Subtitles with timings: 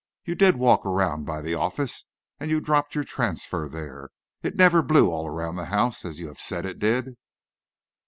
[0.25, 2.05] You did walk around by the office,
[2.39, 4.09] and you dropped your transfer there.
[4.41, 7.17] It never blew all around the house, as you have said it did."